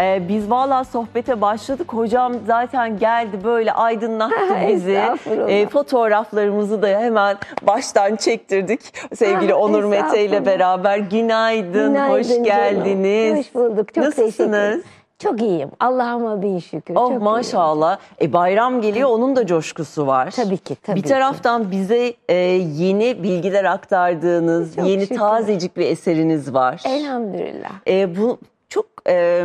[0.00, 1.92] Ee, biz valla sohbete başladık.
[1.92, 4.34] Hocam zaten geldi böyle aydınlattı
[4.68, 5.00] bizi.
[5.48, 8.80] Ee, fotoğraflarımızı da hemen baştan çektirdik.
[9.14, 10.98] Sevgili Onur Mete ile beraber.
[10.98, 12.44] Günaydın, Günaydın hoş canım.
[12.44, 13.38] geldiniz.
[13.38, 13.76] Hoş bulduk.
[13.76, 14.52] Çok teşekkür Nasılsınız?
[14.54, 14.82] ederim.
[15.18, 15.70] Çok iyiyim.
[15.80, 16.94] Allah'ıma bin şükür.
[16.94, 17.22] Oh Çok iyiyim.
[17.22, 17.98] maşallah.
[18.22, 20.30] E bayram geliyor onun da coşkusu var.
[20.30, 21.08] Tabii ki, tabii Bir ki.
[21.08, 25.16] taraftan bize e, yeni bilgiler aktardığınız, Çok yeni şükür.
[25.16, 26.82] tazecik bir eseriniz var.
[26.86, 27.70] Elhamdülillah.
[27.88, 28.38] E, bu
[28.68, 29.44] çok e,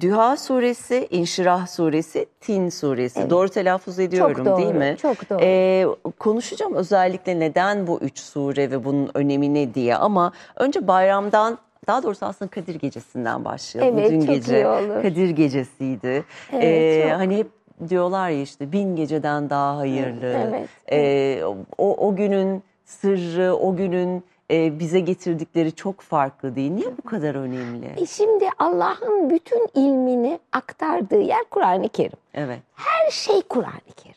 [0.00, 3.30] Düha suresi, İnşirah suresi, Tin suresi.
[3.30, 4.96] Doğru telaffuz ediyorum doğru, değil mi?
[5.02, 5.38] çok doğru.
[5.42, 5.86] E,
[6.18, 12.02] konuşacağım özellikle neden bu üç sure ve bunun önemi ne diye ama önce bayramdan daha
[12.02, 13.98] doğrusu aslında Kadir Gecesi'nden başlayalım.
[13.98, 15.02] Evet, Dün çok gece iyi olur.
[15.02, 16.24] Kadir Gecesi'ydi.
[16.52, 17.18] Evet, E, çok.
[17.20, 17.48] hani hep
[17.88, 20.26] diyorlar ya işte bin geceden daha hayırlı.
[20.26, 21.42] Evet, E,
[21.78, 26.70] o, o günün sırrı, o günün e, bize getirdikleri çok farklı değil.
[26.70, 27.92] Niye bu kadar önemli?
[27.96, 32.18] E şimdi Allah'ın bütün ilmini aktardığı yer Kur'an-ı Kerim.
[32.34, 32.58] Evet.
[32.74, 34.16] Her şey Kur'an-ı Kerim.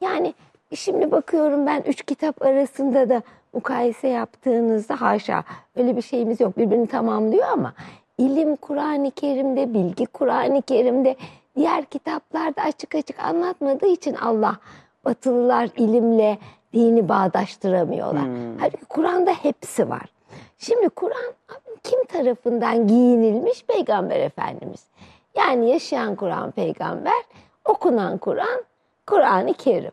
[0.00, 0.34] Yani
[0.74, 5.44] şimdi bakıyorum ben üç kitap arasında da mukayese yaptığınızda haşa
[5.76, 6.58] öyle bir şeyimiz yok.
[6.58, 7.72] Birbirini tamamlıyor ama
[8.18, 11.16] ilim Kur'an-ı Kerim'de, bilgi Kur'an-ı Kerim'de,
[11.56, 14.56] diğer kitaplarda açık açık anlatmadığı için Allah
[15.04, 16.38] batılılar ilimle
[16.76, 18.24] dini bağdaştıramıyorlar.
[18.60, 20.06] Halbuki Kur'an'da hepsi var.
[20.58, 21.34] Şimdi Kur'an
[21.82, 23.64] kim tarafından giyinilmiş?
[23.64, 24.84] Peygamber Efendimiz.
[25.36, 27.22] Yani yaşayan Kur'an peygamber,
[27.64, 28.64] okunan Kur'an,
[29.06, 29.92] Kur'an-ı Kerim.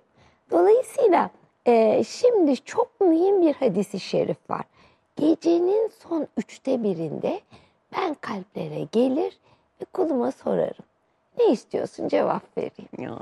[0.52, 1.30] Dolayısıyla
[1.66, 4.64] e, şimdi çok mühim bir hadisi şerif var.
[5.16, 7.40] Gecenin son üçte birinde
[7.97, 9.40] ben kalplere gelir
[9.81, 10.86] ve kuluma sorarım.
[11.38, 12.89] Ne istiyorsun cevap vereyim.
[12.98, 13.17] Ya.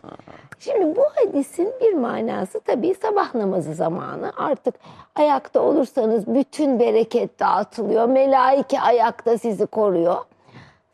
[0.60, 4.34] Şimdi bu hadisin bir manası tabii sabah namazı zamanı.
[4.38, 4.76] Artık
[5.16, 8.06] ayakta olursanız bütün bereket dağıtılıyor.
[8.06, 10.18] Melaike ayakta sizi koruyor.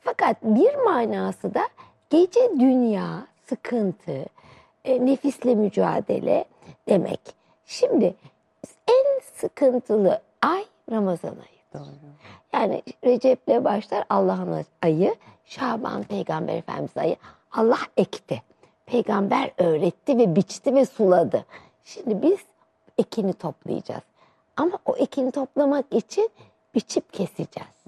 [0.01, 1.61] Fakat bir manası da
[2.09, 4.25] gece dünya, sıkıntı,
[4.85, 6.45] e, nefisle mücadele
[6.89, 7.19] demek.
[7.65, 8.15] Şimdi
[8.87, 11.83] en sıkıntılı ay Ramazan ayı.
[12.57, 17.15] Yani Recep'le başlar Allah'ın ayı, Şaban Peygamber Efendimiz ayı.
[17.51, 18.41] Allah ekti.
[18.85, 21.45] Peygamber öğretti ve biçti ve suladı.
[21.83, 22.39] Şimdi biz
[22.97, 24.03] ekini toplayacağız.
[24.57, 26.29] Ama o ekini toplamak için
[26.75, 27.83] biçip keseceğiz.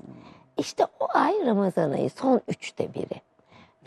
[0.58, 3.22] İşte o ay Ramazan ayı son üçte biri.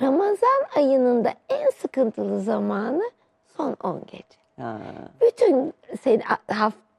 [0.01, 3.11] Ramazan ayının da en sıkıntılı zamanı
[3.57, 4.25] son 10 gece.
[4.61, 4.79] Ha.
[5.21, 5.73] Bütün
[6.03, 6.23] sene,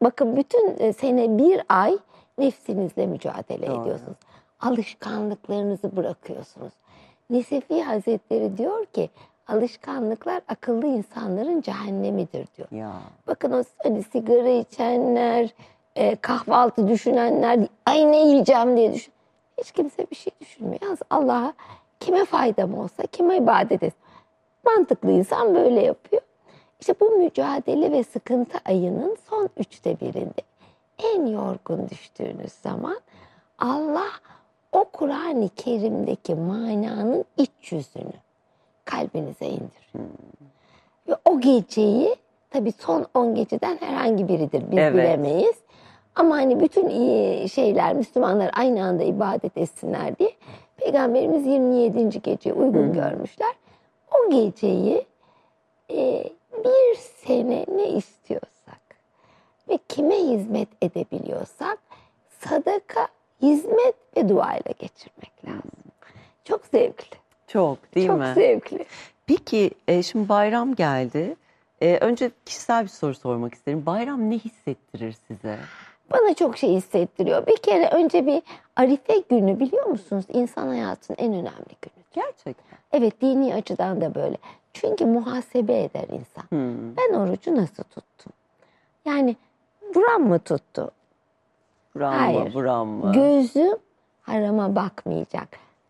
[0.02, 1.98] bakın bütün sene bir ay
[2.38, 3.82] nefsinizle mücadele Doğru.
[3.82, 4.18] ediyorsunuz.
[4.60, 6.74] Alışkanlıklarınızı bırakıyorsunuz.
[7.30, 9.10] Nesefi Hazretleri diyor ki
[9.48, 12.68] alışkanlıklar akıllı insanların cehennemidir diyor.
[12.72, 12.94] Ya.
[13.28, 15.54] Bakın o hani sigara içenler,
[15.96, 19.14] e, kahvaltı düşünenler, ay ne yiyeceğim diye düşün.
[19.58, 20.82] Hiç kimse bir şey düşünmüyor.
[20.82, 21.54] Yalnız Allah'a
[22.00, 24.04] kime faydam olsa, kime ibadet etsin.
[24.66, 26.22] Mantıklı insan böyle yapıyor.
[26.80, 30.42] İşte bu mücadele ve sıkıntı ayının son üçte birinde
[31.04, 33.00] en yorgun düştüğünüz zaman
[33.60, 34.10] Allah
[34.72, 38.14] o Kur'an-ı Kerim'deki mananın iç yüzünü
[38.86, 40.10] kalbinize indiriyor.
[41.08, 42.16] Ve o geceyi
[42.50, 44.94] tabii son 10 geceden herhangi biridir biz Evet.
[44.94, 45.56] bilemeyiz.
[46.16, 50.32] Ama hani bütün iyi şeyler Müslümanlar aynı anda ibadet etsinler diye
[50.78, 52.22] Peygamberimiz 27.
[52.22, 53.54] geceyi uygun görmüşler.
[54.12, 55.06] O geceyi
[55.92, 56.24] e,
[56.64, 58.53] bir sene ne istiyorsak
[59.70, 61.78] ve kime hizmet edebiliyorsak
[62.40, 63.08] sadaka,
[63.42, 65.72] hizmet ve dua ile geçirmek lazım.
[66.44, 67.18] Çok zevkli.
[67.48, 68.32] Çok değil çok mi?
[68.36, 68.86] zevkli.
[69.28, 71.36] Peki e, şimdi bayram geldi.
[71.82, 73.86] E, önce kişisel bir soru sormak isterim.
[73.86, 75.60] Bayram ne hissettirir size?
[76.12, 77.48] Bana çok şey hissettiriyor.
[77.48, 78.42] Bir kere önce bir
[78.76, 80.26] Arife günü biliyor musunuz?
[80.34, 82.04] İnsan hayatının en önemli günü.
[82.12, 82.78] Gerçekten.
[82.92, 84.38] Evet dini açıdan da böyle.
[84.74, 86.44] Çünkü muhasebe eder insan.
[86.50, 86.96] Hmm.
[86.98, 88.34] Ben orucu nasıl tuttum?
[89.06, 89.36] Yani
[89.96, 90.92] buram mı tuttu?
[91.96, 92.54] Buram mı, Hayır.
[92.54, 93.12] buram mı?
[93.14, 93.78] Gözüm
[94.22, 95.48] harama bakmayacak.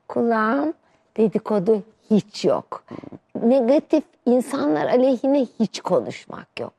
[0.07, 0.73] Kulağım
[1.17, 2.83] dedikodu hiç yok.
[3.43, 6.73] Negatif insanlar aleyhine hiç konuşmak yok.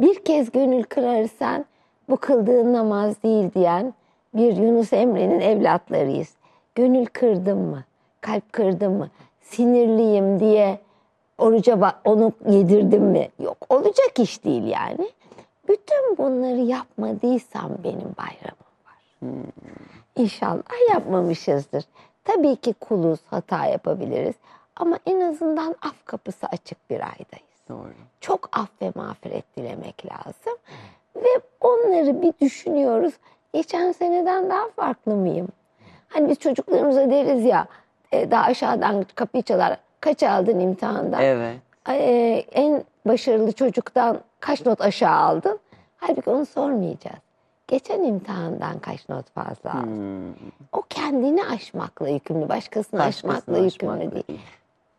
[0.00, 1.64] Bir kez gönül kırarsan
[2.08, 3.94] bu kıldığın namaz değil diyen
[4.34, 6.34] bir Yunus Emre'nin evlatlarıyız.
[6.74, 7.84] Gönül kırdım mı?
[8.20, 9.08] Kalp kırdım mı?
[9.40, 10.78] Sinirliyim diye
[11.38, 13.28] oruca onu yedirdim mi?
[13.38, 15.08] Yok olacak iş değil yani.
[15.68, 19.42] Bütün bunları yapmadıysam benim bayramım var.
[20.16, 21.84] İnşallah yapmamışızdır.
[22.24, 24.34] Tabii ki kuluz, hata yapabiliriz.
[24.76, 27.58] Ama en azından af kapısı açık bir aydayız.
[27.68, 27.92] Doğru.
[28.20, 30.58] Çok af ve mağfiret dilemek lazım.
[31.16, 33.14] Ve onları bir düşünüyoruz.
[33.54, 35.48] Geçen seneden daha farklı mıyım?
[36.08, 37.66] Hani biz çocuklarımıza deriz ya,
[38.12, 39.78] e, daha aşağıdan kapıyı çalar.
[40.00, 41.22] Kaç aldın imtihandan?
[41.22, 41.56] Evet.
[41.88, 45.58] e, en başarılı çocuktan kaç not aşağı aldın?
[45.96, 47.18] Halbuki onu sormayacağız.
[47.68, 49.86] Geçen imtihandan kaç not fazla aldın?
[49.86, 50.34] Hmm.
[50.72, 54.24] O kendini aşmakla yükümlü, başkasını Başkasını aşmakla yükümlü aşmakla değil.
[54.28, 54.40] değil.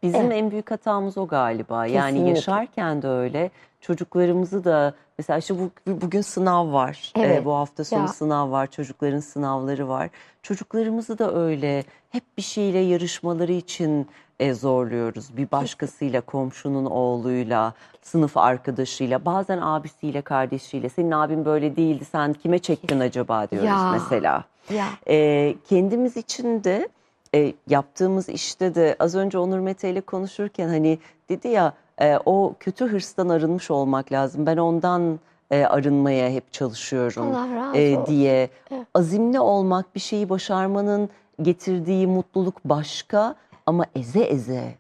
[0.04, 0.34] Bizim Evet.
[0.34, 1.86] en büyük hatamız o galiba.
[1.86, 2.30] Yani Kesinlikle.
[2.30, 3.52] yaşarken de öyle.
[3.82, 5.70] Çocuklarımızı da mesela işte bu,
[6.02, 7.14] bugün sınav var.
[7.16, 7.42] Evet.
[7.42, 8.08] Ee, bu hafta sonu Ya.
[8.08, 8.68] sınav var.
[8.72, 10.10] Çocukların sınavları var.
[10.44, 14.08] Çocuklarımızı da öyle hep bir şeyle yarışmaları için
[14.40, 15.38] e, zorluyoruz.
[15.38, 20.90] Bir başkasıyla, komşunun oğluyla, sınıf arkadaşıyla, bazen abisiyle, kardeşiyle.
[20.90, 22.06] Senin abin böyle değildi.
[22.06, 23.92] Sen kime çektin acaba diyoruz Ya.
[23.92, 24.44] mesela.
[24.74, 26.90] Ya E, kendimiz için de
[27.36, 31.00] e, yaptığımız işte de az önce Onur Mete ile konuşurken hani
[31.30, 34.46] dedi ya e, o kötü hırstan arınmış olmak lazım.
[34.46, 35.20] Ben ondan
[35.52, 38.50] e, arınmaya hep çalışıyorum Allah razı e, diye.
[38.72, 38.88] Evet.
[38.94, 41.10] Azimli olmak bir şeyi başarmanın
[41.42, 43.36] getirdiği mutluluk başka
[43.66, 44.74] ama eze eze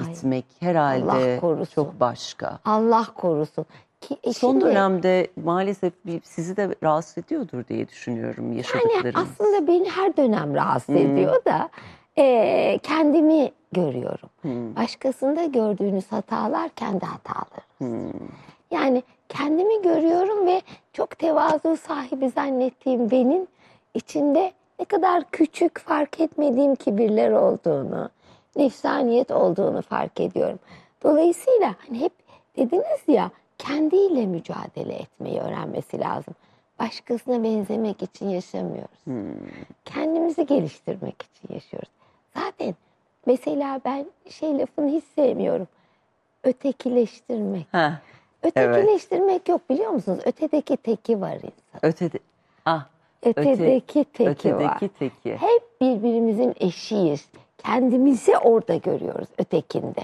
[0.00, 1.74] Ay, gitmek herhalde Allah korusun.
[1.74, 2.58] çok başka.
[2.64, 3.66] Allah korusun.
[4.00, 9.14] Ki, e, Son şimdi- dönemde maalesef bir- sizi de rahatsız ediyordur diye düşünüyorum Yani yaşadıklarınız.
[9.40, 11.68] aslında beni her dönem rahatsız ediyor da
[12.18, 14.28] e, kendimi görüyorum.
[14.42, 14.76] Hmm.
[14.76, 18.20] Başkasında gördüğünüz hatalar kendi hatalarınız.
[18.70, 23.46] Yani kendimi görüyorum ve çok tevazu sahibi zannettiğim benim
[23.94, 28.10] içinde ne kadar küçük fark etmediğim kibirler olduğunu,
[28.56, 30.58] nefsaniyet olduğunu fark ediyorum.
[31.02, 32.12] Dolayısıyla hani hep
[32.56, 36.34] dediniz ya kendiyle mücadele etmeyi öğrenmesi lazım.
[36.78, 39.04] Başkasına benzemek için yaşamıyoruz.
[39.84, 41.88] Kendimizi geliştirmek için yaşıyoruz.
[42.58, 42.74] Zaten
[43.26, 45.68] mesela ben şey lafını hiç sevmiyorum.
[46.44, 47.66] Ötekileştirmek.
[47.72, 47.90] Heh,
[48.42, 50.18] Ötekileştirmek yok biliyor musunuz?
[50.24, 51.80] Ötedeki teki var insan.
[51.82, 52.18] ötede,
[52.64, 52.86] ah,
[53.22, 54.78] Ötedeki teki ötedeki var.
[54.98, 55.36] teki.
[55.36, 57.28] Hep birbirimizin eşiyiz.
[57.58, 60.02] Kendimizi orada görüyoruz ötekinde.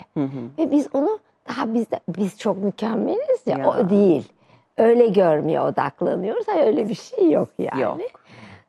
[0.59, 3.71] Ve biz onu daha biz de, biz çok mükemmeliz ya, Ya.
[3.71, 4.29] o değil.
[4.79, 6.49] Öyle görmeye odaklanıyoruz.
[6.49, 7.83] Hayır öyle bir şey yok yani.
[7.83, 8.01] Yok.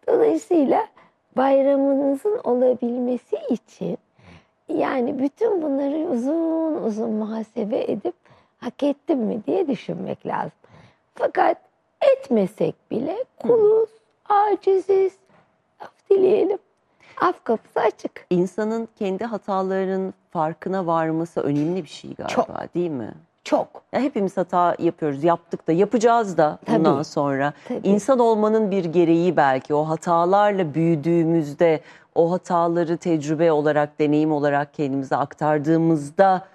[0.08, 0.88] Dolayısıyla
[1.38, 3.98] bayramınızın olabilmesi için
[4.70, 8.16] yani bütün bunları uzun uzun muhasebe edip
[8.58, 10.52] hak ettim mi diye düşünmek lazım.
[11.16, 11.58] Fakat
[12.18, 13.90] etmesek bile kuluz,
[14.30, 15.14] aciziz,
[15.80, 16.58] af dileyelim.
[17.22, 18.26] Af kapısı açık.
[18.30, 22.76] İnsanın kendi hatalarının farkına varması önemli bir şey galiba Çok.
[22.76, 23.14] değil mi?
[23.44, 23.68] Çok.
[23.94, 27.06] Ya hepimiz hata yapıyoruz, yaptık da, yapacağız da bundan Tabii.
[27.06, 27.54] sonra.
[27.68, 27.88] Tabii.
[27.88, 31.80] İnsan olmanın bir gereği belki o hatalarla büyüdüğümüzde,
[32.16, 36.46] o hataları tecrübe olarak, deneyim olarak kendimize aktardığımızda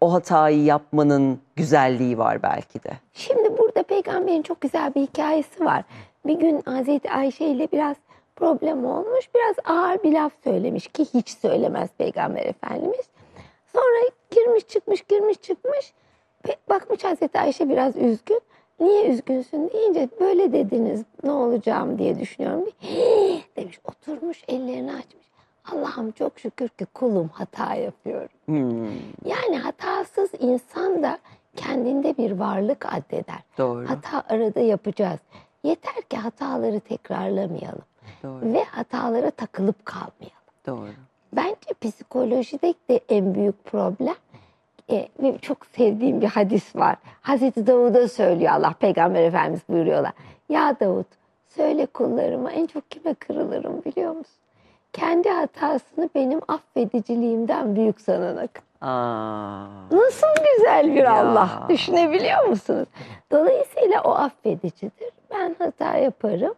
[0.00, 2.90] o hatayı yapmanın güzelliği var belki de.
[3.12, 5.84] Şimdi burada peygamberin çok güzel bir hikayesi var.
[6.26, 7.96] Bir gün Hazreti Ayşe ile biraz
[8.36, 9.28] problem olmuş.
[9.34, 13.06] Biraz ağır bir laf söylemiş ki hiç söylemez peygamber efendimiz.
[13.72, 15.92] Sonra girmiş çıkmış girmiş çıkmış.
[16.68, 18.40] Bakmış Hazreti Ayşe biraz üzgün.
[18.80, 22.64] Niye üzgünsün deyince böyle dediniz ne olacağım diye düşünüyorum.
[22.82, 25.28] "Hii!" demiş oturmuş ellerini açmış.
[25.72, 28.28] Allah'ım çok şükür ki kulum hata yapıyorum.
[28.46, 28.88] Hmm,
[29.24, 31.18] Yani hatasız insan da
[31.56, 33.38] kendinde bir varlık addeder.
[33.58, 35.20] doğru, Hata arada yapacağız.
[35.64, 37.82] Yeter ki hataları tekrarlamayalım
[38.22, 40.38] doğru, ve hatalara takılıp kalmayalım.
[40.66, 40.90] doğru.
[41.32, 44.14] Bence psikolojide de en büyük problem
[44.90, 46.96] e, ve çok sevdiğim bir hadis var.
[47.22, 50.12] Hazreti Davud'a söylüyor Allah, Peygamber Efendimiz buyuruyorlar.
[50.48, 51.04] Ya Davud
[51.48, 54.34] söyle kullarıma en çok kime kırılırım biliyor musun?
[54.92, 58.48] Kendi hatasını benim affediciliğimden büyük sanana
[58.80, 60.26] Aa, Nasıl
[60.56, 61.12] güzel bir Ya.
[61.14, 62.88] Allah düşünebiliyor musunuz?
[63.32, 65.10] Dolayısıyla o affedicidir.
[65.30, 66.54] Ben hata yaparım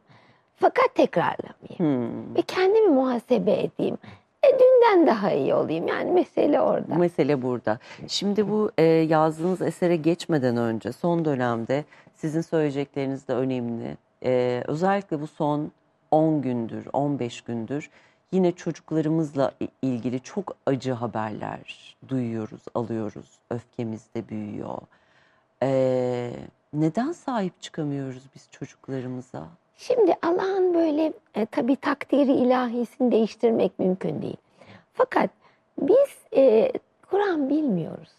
[0.57, 1.79] fakat tekrarlamayayım.
[1.79, 2.35] hmm.
[2.37, 3.99] Ve kendimi muhasebe edeyim.
[4.45, 5.89] E dünden daha iyi olayım.
[5.89, 6.95] Yani mesele orada.
[6.95, 7.79] Mesele burada.
[8.09, 11.85] Şimdi bu e, yazdığınız esere geçmeden önce son dönemde
[12.17, 13.97] sizin söyleyecekleriniz de önemli.
[14.25, 15.73] E, özellikle bu son
[16.11, 17.91] 10 gündür, 15 gündür
[18.33, 23.39] yine çocuklarımızla ilgili çok acı haberler duyuyoruz, alıyoruz.
[23.51, 24.79] Öfkemiz de büyüyor.
[25.63, 26.31] E,
[26.73, 29.49] neden sahip çıkamıyoruz biz çocuklarımıza?
[29.81, 34.37] Şimdi Allah'ın böyle e, tabii takdiri ilahisini değiştirmek mümkün değil.
[34.93, 35.31] Fakat
[35.79, 36.73] biz e,
[37.11, 38.13] Kur'an bilmiyoruz.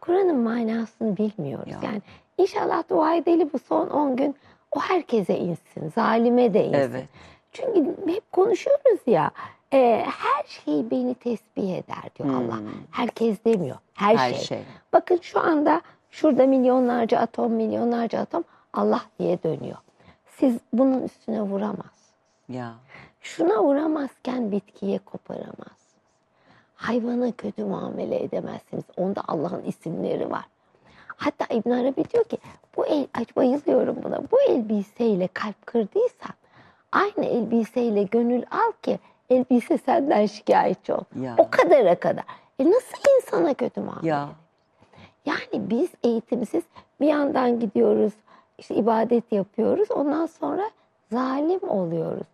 [0.00, 1.72] Kur'an'ın manasını bilmiyoruz.
[1.72, 1.78] Ya.
[1.82, 2.02] Yani
[2.38, 4.34] inşallah dua edelim bu son 10 gün
[4.76, 6.78] o herkese insin, zalime de insin.
[6.78, 7.04] Evet.
[7.52, 9.30] Çünkü hep konuşuyoruz ya
[9.72, 12.36] e, her şey beni tesbih eder diyor Hmm.
[12.36, 12.58] Allah.
[12.90, 13.76] Herkes demiyor.
[13.94, 14.44] Her, Her şey.
[14.44, 14.58] şey.
[14.92, 19.76] Bakın şu anda şurada milyonlarca atom, milyonlarca atom Allah diye dönüyor.
[20.38, 22.12] Siz bunun üstüne vuramazsınız.
[22.48, 22.74] Ya.
[23.20, 25.76] Şuna vuramazken bitkiye koparamazsınız.
[26.74, 28.84] Hayvana kötü muamele edemezsiniz.
[28.96, 30.44] Onda Allah'ın isimleri var.
[31.06, 32.38] Hatta İbn Arabi diyor ki
[32.76, 34.18] bu el, ay bayılıyorum buna.
[34.30, 36.34] Bu elbiseyle kalp kırdıysan
[36.92, 38.98] aynı elbiseyle gönül al ki
[39.30, 41.04] elbise senden şikayetçi ol.
[41.20, 41.34] Ya.
[41.38, 42.24] O kadara kadar.
[42.58, 44.08] E nasıl insana kötü muamele?
[44.08, 44.28] Ya.
[45.26, 46.62] Yani biz eğitimsiz
[47.00, 48.12] bir yandan gidiyoruz,
[48.58, 49.90] işte ibadet yapıyoruz.
[49.90, 50.70] Ondan sonra
[51.12, 52.26] zalim oluyoruz.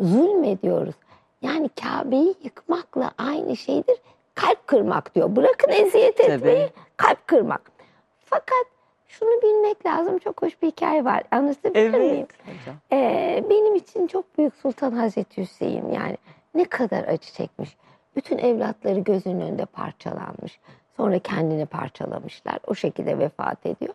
[0.00, 0.94] Zulmediyoruz.
[1.42, 3.96] Yani Kabe'yi yıkmakla aynı şeydir.
[4.34, 5.36] Kalp kırmak diyor.
[5.36, 6.32] Bırakın eziyet Tabii.
[6.32, 7.70] etmeyi, kalp kırmak.
[8.20, 8.64] Fakat
[9.08, 10.18] şunu bilmek lazım.
[10.18, 11.22] Çok hoş bir hikaye var.
[11.30, 12.26] Anlatabilir miyim?
[12.44, 12.76] Hocam.
[12.92, 16.16] Ee, benim için çok büyük Sultan Hazreti Hüseyin yani
[16.54, 17.76] ne kadar acı çekmiş.
[18.16, 20.60] Bütün evlatları gözünün önünde parçalanmış.
[20.96, 22.58] Sonra kendini parçalamışlar.
[22.66, 23.94] O şekilde vefat ediyor.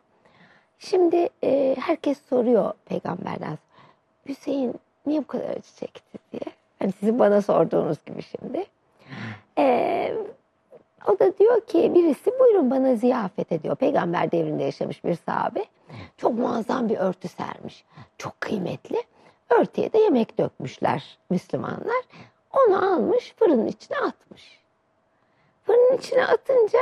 [0.79, 3.57] Şimdi e, herkes soruyor peygamberden.
[4.25, 6.53] Hüseyin niye bu kadar acı çekti diye.
[6.79, 8.65] Hani sizin bana sorduğunuz gibi şimdi.
[9.57, 10.15] Ee,
[11.07, 13.75] o da diyor ki birisi buyurun bana ziyafet ediyor.
[13.75, 15.65] Peygamber devrinde yaşamış bir sahabe.
[16.17, 17.85] Çok muazzam bir örtü sermiş.
[18.17, 19.03] Çok kıymetli.
[19.49, 22.03] Örtüye de yemek dökmüşler Müslümanlar.
[22.53, 24.59] Onu almış fırının içine atmış.
[25.63, 26.79] Fırının içine atınca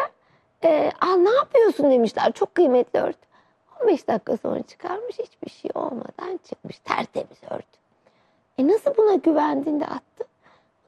[0.64, 2.32] e, Aa, ne yapıyorsun demişler.
[2.32, 3.27] Çok kıymetli örtü.
[3.82, 6.80] 15 dakika sonra çıkarmış hiçbir şey olmadan çıkmış.
[6.80, 7.78] Tertemiz örtü.
[8.58, 10.28] E nasıl buna güvendin de attın?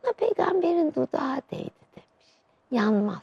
[0.03, 2.33] Buna peygamberin dudağı değdi demiş.
[2.71, 3.21] Yanmaz.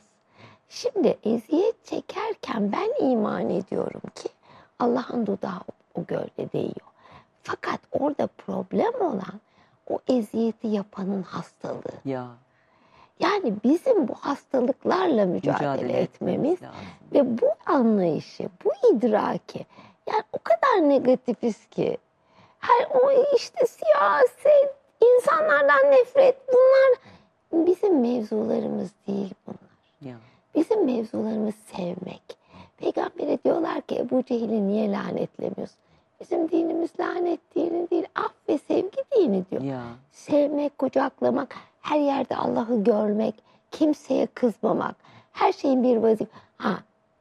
[0.68, 4.28] Şimdi eziyet çekerken ben iman ediyorum ki
[4.78, 5.60] Allah'ın dudağı
[5.94, 6.86] o gölde değiyor.
[7.42, 9.40] Fakat orada problem olan
[9.88, 12.00] o eziyeti yapanın hastalığı.
[12.04, 12.28] Ya.
[13.20, 16.80] Yani bizim bu hastalıklarla mücadele, etmemiz lazım.
[17.12, 19.66] ve bu anlayışı, bu idraki
[20.08, 21.98] yani o kadar negatifiz ki
[22.58, 26.98] her o işte siyaset, insanlardan nefret bunlar
[27.66, 30.12] bizim mevzularımız değil bunlar.
[30.12, 30.16] Ya.
[30.54, 32.38] Bizim mevzularımız sevmek.
[32.76, 35.78] Peygamber'e diyorlar ki Ebu Cehil'i niye lanetlemiyorsun?
[36.20, 39.62] Bizim dinimiz lanet dini değil, af ve sevgi dini diyor.
[39.62, 39.82] Ya.
[40.12, 41.56] Sevmek, kucaklamak,
[41.86, 43.34] her yerde Allah'ı görmek,
[43.70, 44.96] kimseye kızmamak,
[45.32, 46.30] her şeyin bir vazife.
[46.56, 46.78] Ha,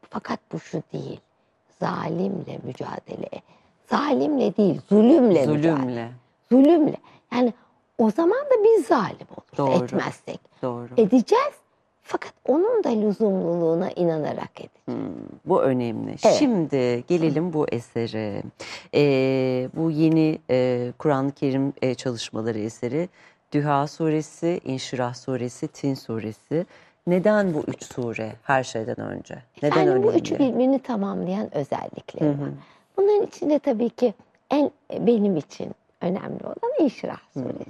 [0.10, 1.20] fakat bu şu değil.
[1.80, 3.30] Zalimle mücadele.
[3.90, 5.74] Zalimle değil, zulümle mücadele.
[5.74, 6.10] Zulümle.
[6.52, 6.98] Zulümle.
[7.34, 7.54] Yani
[7.98, 9.84] o zaman da biz zalim oluruz Doğru.
[9.84, 10.40] etmezsek.
[10.62, 10.90] Doğru.
[10.98, 11.54] Edeceğiz.
[12.08, 14.86] Fakat onun da lüzumluluğuna inanarak edeceğiz.
[14.86, 14.96] Hmm,
[15.46, 16.16] bu önemli.
[16.26, 16.36] Evet.
[16.40, 18.42] Şimdi gelelim bu esere.
[18.94, 23.10] Ee, bu yeni e, Kur'an-ı Kerim e, çalışmaları eseri.
[23.52, 26.66] Düha suresi, İnşirah suresi, Tin suresi.
[27.08, 29.38] Neden bu üç sure her şeyden önce?
[29.64, 30.20] Neden yani bu önemli?
[30.22, 32.50] üçü birbirini tamamlayan özellikleri var.
[32.98, 34.14] Bunların içinde tabii ki
[34.52, 35.72] en benim için
[36.02, 37.66] önemli olan İnşirah suresi.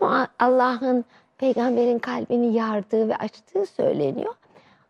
[0.00, 1.04] Bu Allah'ın
[1.38, 4.34] peygamberin kalbini yardığı ve açtığı söyleniyor.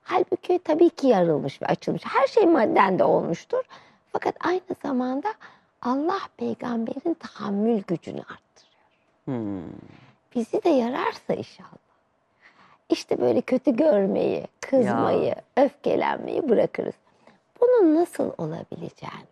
[0.03, 2.03] Halbuki tabii ki yarılmış ve açılmış.
[2.07, 3.63] Her şey madden de olmuştur.
[4.13, 5.29] Fakat aynı zamanda
[5.83, 8.62] Allah peygamberin tahammül gücünü arttırıyor.
[9.25, 9.63] Hmm,
[10.35, 11.69] Bizi de yararsa inşallah.
[12.89, 16.95] İşte böyle kötü görmeyi, kızmayı, öfkelenmeyi bırakırız.
[17.61, 19.27] Bunun nasıl olabileceğini,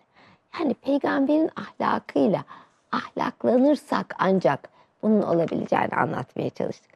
[0.60, 2.44] yani peygamberin ahlakıyla
[2.92, 4.68] ahlaklanırsak ancak
[5.02, 6.90] bunun olabileceğini anlatmaya çalıştık.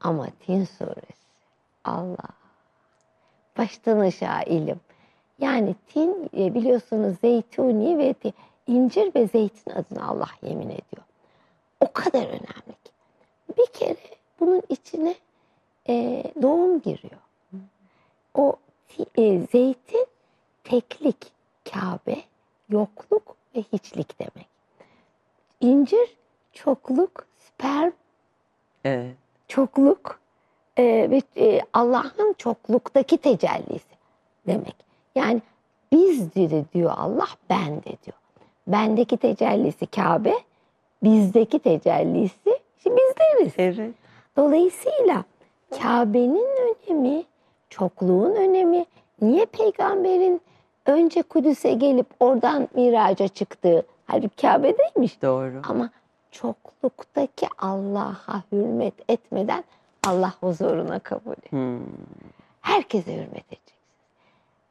[0.00, 1.24] Ama Tin suresi,
[1.84, 2.28] Allah,
[3.58, 4.80] baştan aşağı ilim.
[5.38, 8.14] Yani tin e, biliyorsunuz zeytuni ve
[8.66, 11.02] incir ve zeytin adına Allah yemin ediyor.
[11.80, 12.92] O kadar önemli ki.
[13.58, 13.96] Bir kere
[14.40, 15.14] bunun içine
[15.88, 17.20] e, doğum giriyor.
[18.34, 18.56] O
[19.18, 20.06] e, zeytin
[20.64, 21.32] teklik,
[21.72, 22.16] Kabe,
[22.68, 24.48] yokluk ve hiçlik demek.
[25.60, 26.16] İncir
[26.52, 27.92] çokluk, sperm
[28.84, 29.16] evet.
[29.48, 30.20] çokluk
[30.76, 33.94] e, ve e, Allah'ın çokluktaki tecellisi
[34.46, 34.76] demek.
[35.14, 35.42] Yani
[35.92, 38.18] biz dedi diyor Allah, ben de diyor.
[38.66, 40.34] Bendeki tecellisi Kabe,
[41.02, 43.52] bizdeki tecellisi işte bizleriz.
[43.58, 43.94] Evet.
[44.36, 45.24] Dolayısıyla
[45.82, 46.48] Kabe'nin
[46.88, 47.24] önemi,
[47.70, 48.86] çokluğun önemi,
[49.22, 50.40] niye peygamberin
[50.86, 55.22] önce Kudüs'e gelip oradan miraca çıktığı, halbuki Kabe'deymiş.
[55.22, 55.62] Doğru.
[55.68, 55.90] Ama
[56.30, 59.64] çokluktaki Allah'a hürmet etmeden
[60.06, 61.52] Allah huzuruna kabul et.
[61.52, 61.78] Hmm,
[62.60, 63.70] Herkese hürmet edeceksiniz.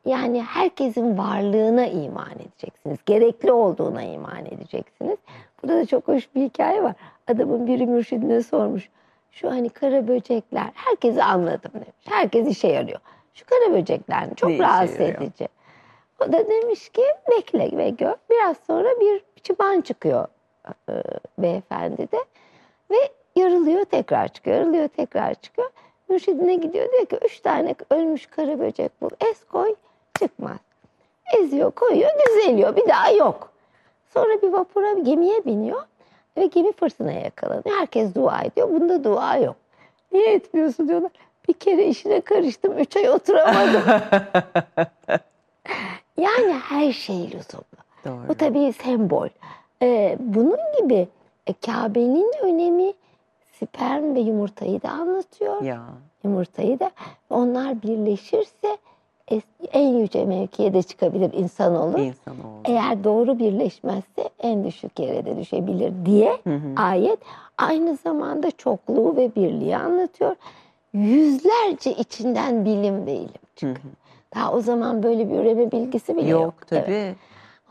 [0.05, 2.97] Yani herkesin varlığına iman edeceksiniz.
[3.05, 5.17] Gerekli olduğuna iman edeceksiniz.
[5.63, 6.95] Burada da çok hoş bir hikaye var.
[7.27, 8.89] Adamın biri mürşidine sormuş.
[9.31, 11.87] Şu hani kara böcekler, herkesi anladım demiş.
[12.05, 12.99] Herkes işe yarıyor.
[13.33, 15.47] Şu kara böcekler çok Ne rahatsız edici.
[16.19, 18.15] O da demiş ki bekle ve gör.
[18.29, 20.27] Biraz sonra bir çıban çıkıyor
[20.89, 20.93] e,
[21.37, 22.17] beyefendi de
[22.91, 22.97] ve
[23.35, 25.69] yarılıyor tekrar çıkıyor, yarılıyor tekrar çıkıyor.
[26.09, 29.09] Mürşidine gidiyor diyor ki üç tane ölmüş kara böcek bul.
[29.31, 29.75] Ez koy
[30.19, 30.59] çıkmaz.
[31.37, 33.51] Eziyor koyuyor düzeliyor bir daha yok.
[34.13, 35.83] Sonra bir vapura bir gemiye biniyor
[36.37, 37.77] ve gemi fırtınaya yakalanıyor.
[37.77, 38.69] Herkes dua ediyor.
[38.69, 39.55] Bunda dua yok.
[40.11, 41.11] Niye etmiyorsun diyorlar.
[41.47, 42.77] Bir kere işine karıştım.
[42.77, 43.83] Üç ay oturamadım.
[46.17, 47.63] yani her şey lüzumlu.
[48.05, 48.27] Doğru.
[48.29, 49.27] Bu tabii sembol.
[49.81, 51.07] Ee, bunun gibi
[51.47, 52.93] e, Kabe'nin önemi
[53.51, 55.61] sperm ve yumurtayı da anlatıyor.
[55.61, 55.83] Ya.
[56.23, 56.91] Yumurtayı da
[57.29, 58.77] onlar birleşirse
[59.73, 61.99] en yüce mevkiye de çıkabilir insan olur.
[62.65, 66.81] Eğer doğru birleşmezse en düşük yere de düşebilir diye Hı hı.
[66.81, 67.19] ayet
[67.57, 70.35] aynı zamanda çokluğu ve birliği anlatıyor.
[70.93, 73.75] Yüzlerce içinden bilim ve ilim çıkıyor.
[73.75, 74.35] hı.
[74.35, 76.41] Daha o zaman böyle bir üreme bilgisi bile yok.
[76.41, 77.15] Yok tabii.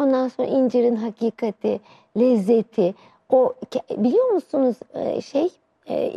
[0.00, 1.80] Ondan sonra incirin hakikati,
[2.18, 2.94] lezzeti.
[3.30, 3.54] O
[3.90, 5.48] biliyor musunuz e, şey
[5.88, 6.12] e,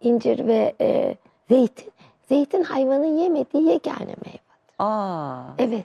[0.00, 1.14] incir ve e,
[1.50, 1.92] zeytin.
[2.28, 4.38] Zeytin hayvanın yemediği yegane meyve.
[4.78, 5.42] Aa.
[5.58, 5.84] Evet.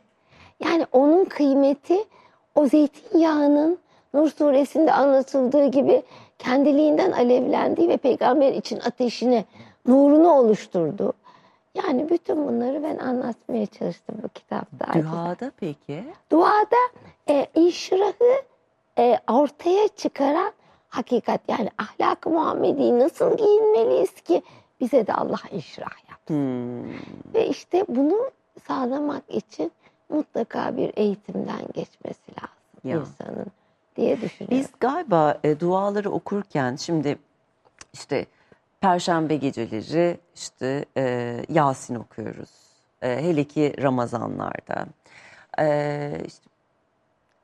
[0.63, 1.97] Yani onun kıymeti
[2.55, 3.79] o zeytinyağının
[4.13, 6.03] Nur suresinde anlatıldığı gibi
[6.37, 9.45] kendiliğinden alevlendiği ve peygamber için ateşini,
[9.87, 11.13] nurunu oluşturdu.
[11.75, 14.93] Yani bütün bunları ben anlatmaya çalıştım bu kitapta.
[14.93, 16.03] Duada peki?
[16.31, 16.77] Duada
[17.29, 18.41] e, inşirahı
[18.97, 20.51] e, ortaya çıkaran
[20.89, 24.41] hakikat yani ahlak-ı Muhammedi nasıl giyinmeliyiz ki
[24.79, 26.08] bize de Allah inşirah.
[26.29, 26.89] Hmm.
[27.33, 28.31] Ve işte bunu
[28.67, 29.71] sağlamak için
[30.09, 32.97] mutlaka bir eğitimden geçmesi lazım Ya.
[32.99, 33.45] insanın
[33.95, 34.57] diye düşünüyorum.
[34.57, 37.17] Biz galiba e, duaları okurken şimdi
[37.93, 38.25] işte
[38.81, 42.49] Perşembe geceleri işte e, Yasin okuyoruz.
[43.01, 44.85] E, hele ki Ramazanlarda.
[45.59, 46.49] E, işte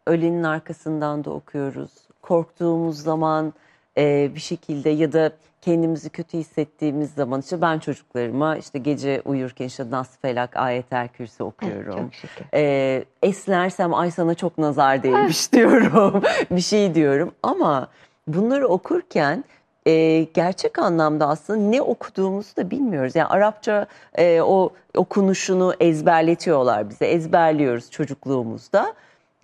[0.08, 1.92] ölenin arkasından da okuyoruz.
[2.22, 3.54] Korktuğumuz zaman
[3.98, 9.66] e, bir şekilde ya da kendimizi kötü hissettiğimiz zaman işte ben çocuklarıma işte gece uyurken
[9.66, 12.04] işte Nas Felak, Ayetel Kürsi Evet, okuyorum.
[12.04, 12.46] çok şükür.
[12.54, 16.24] Ee, esnersem ay sana çok nazar değmiş diyorum.
[16.52, 17.88] bir şey diyorum ama
[18.28, 19.44] bunları okurken
[19.88, 23.16] e, gerçek anlamda aslında ne okuduğumuzu da bilmiyoruz.
[23.16, 27.06] Yani Arapça e, o okunuşunu ezberletiyorlar bize.
[27.06, 28.94] Ezberliyoruz çocukluğumuzda.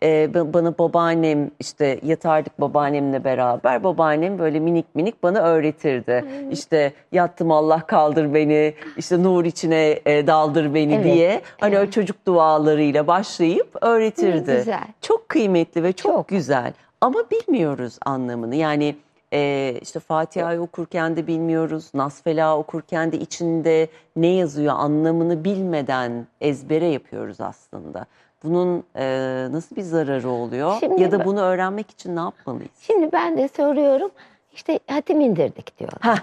[0.04, 3.84] E, ba- bana babaannem işte yatardık babaannemle beraber.
[3.84, 6.26] Babaannem böyle minik minik bana öğretirdi.
[6.52, 11.42] İşte yattım Allah kaldır beni, işte nur içine e, daldır beni Evet, diye.
[11.60, 11.88] Hani evet.
[11.88, 14.52] o çocuk dualarıyla başlayıp öğretirdi.
[14.52, 14.84] Ne güzel.
[15.02, 16.28] Çok kıymetli ve çok, Çok.
[16.28, 16.74] güzel.
[17.02, 18.56] Ama bilmiyoruz anlamını.
[18.56, 18.96] Yani
[19.34, 21.92] e, işte Fatiha'yı okurken de bilmiyoruz.
[21.94, 28.06] Nas Felak'ı okurken de içinde ne yazıyor anlamını bilmeden ezbere yapıyoruz aslında.
[28.44, 29.06] Bunun e,
[29.52, 30.78] nasıl bir zararı oluyor?
[30.80, 32.72] Şimdi ya da ben- bunu öğrenmek için ne yapmalıyız?
[32.82, 34.12] Şimdi ben de soruyorum
[34.54, 36.02] işte hatim indirdik diyorlar.
[36.18, 36.22] Heh,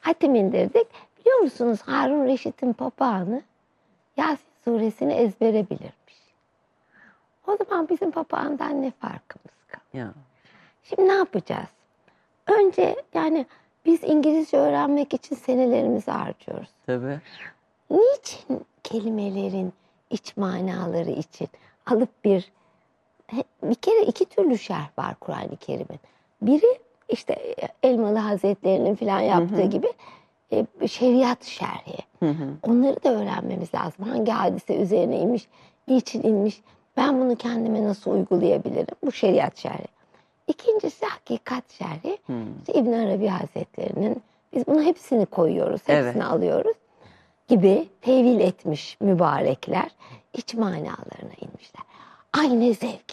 [0.00, 0.86] Hatim indirdik.
[1.20, 3.42] Biliyor musunuz Harun Reşit'in papağanı
[4.16, 6.22] Yasin suresini ezbere bilirmiş.
[7.46, 9.84] O zaman bizim papağandan ne farkımız kaldı?
[9.94, 10.12] ya.
[10.82, 11.68] Şimdi ne yapacağız?
[12.46, 13.46] Önce yani
[13.86, 16.68] biz İngilizce öğrenmek için senelerimizi harcıyoruz.
[16.86, 17.20] Tabii.
[17.90, 19.72] Niçin kelimelerin
[20.12, 21.48] iç manaları için
[21.86, 22.52] alıp bir
[23.62, 26.00] bir kere iki türlü şerh var Kur'an-ı Kerim'in.
[26.42, 29.92] Biri işte Elmalı Hazretleri'nin falan yaptığı gibi
[30.52, 31.98] e, şeriat şerhi.
[32.20, 32.48] Hı hı.
[32.62, 34.04] Onları da öğrenmemiz lazım.
[34.04, 35.48] Hangi hadise üzerine inmiş,
[35.88, 36.60] niçin inmiş,
[36.96, 38.96] ben bunu kendime nasıl uygulayabilirim?
[39.04, 39.86] Bu şeriat şerhi.
[40.46, 42.18] İkincisi hakikat şerhi.
[42.26, 42.32] Hı.
[42.58, 44.22] İşte İbn Arabi Hazretleri'nin
[44.52, 46.22] biz bunu hepsini koyuyoruz, hepsini Evet.
[46.22, 46.76] alıyoruz
[47.52, 49.90] gibi tevil etmiş mübarekler
[50.34, 51.82] iç manalarına inmişler.
[52.32, 53.12] Aynı zevk.